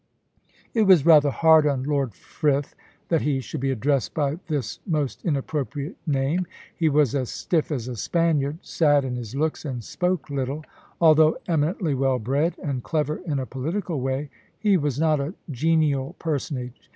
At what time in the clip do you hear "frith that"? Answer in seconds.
2.15-3.21